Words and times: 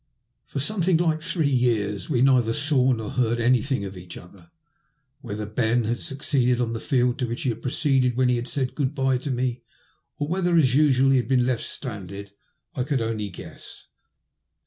For 0.47 0.59
something 0.59 0.97
like 0.97 1.21
three 1.21 1.47
years 1.51 2.09
we 2.09 2.23
neither 2.23 2.53
saw 2.53 2.91
nor 2.91 3.11
heard 3.11 3.39
anything 3.39 3.85
of 3.85 3.95
each 3.95 4.17
other. 4.17 4.49
Whether 5.21 5.45
Ben 5.45 5.83
had 5.83 5.99
suc 5.99 6.21
ceeded 6.23 6.59
on 6.59 6.73
the 6.73 6.79
fiisld 6.79 7.17
to 7.17 7.27
which 7.27 7.43
he 7.43 7.49
had 7.49 7.61
proceeded 7.61 8.17
when 8.17 8.27
he 8.27 8.37
had 8.37 8.47
said 8.47 8.73
'* 8.75 8.75
good 8.75 8.95
bye" 8.95 9.17
to 9.19 9.29
me, 9.29 9.61
or 10.17 10.27
whether, 10.27 10.57
as 10.57 10.73
usual, 10.73 11.11
he 11.11 11.17
had 11.17 11.27
been 11.27 11.45
left 11.45 11.61
stranded, 11.63 12.31
I 12.73 12.83
could 12.83 12.99
only 13.01 13.29
guess. 13.29 13.85